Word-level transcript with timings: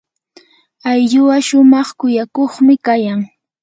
ayllua 0.89 1.37
shumaq 1.47 1.89
kuyakuqmi 1.99 2.73
kayan. 2.85 3.21